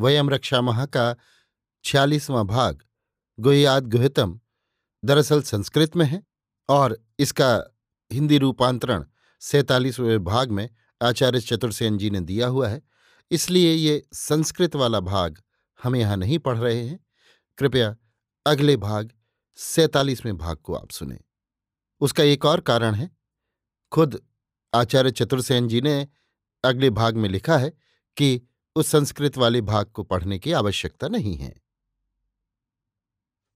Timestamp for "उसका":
22.00-22.22